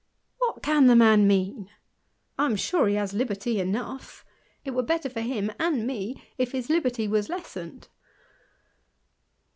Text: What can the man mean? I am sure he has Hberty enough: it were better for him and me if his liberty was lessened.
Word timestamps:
What 0.39 0.63
can 0.63 0.87
the 0.87 0.95
man 0.95 1.27
mean? 1.27 1.69
I 2.35 2.45
am 2.47 2.55
sure 2.55 2.87
he 2.87 2.95
has 2.95 3.11
Hberty 3.13 3.57
enough: 3.59 4.25
it 4.65 4.71
were 4.71 4.81
better 4.81 5.11
for 5.11 5.21
him 5.21 5.51
and 5.59 5.85
me 5.85 6.23
if 6.39 6.53
his 6.53 6.71
liberty 6.71 7.07
was 7.07 7.29
lessened. 7.29 7.87